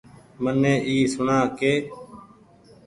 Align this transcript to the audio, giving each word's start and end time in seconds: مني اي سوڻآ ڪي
مني 0.43 0.73
اي 0.87 0.95
سوڻآ 1.13 1.37
ڪي 1.59 1.73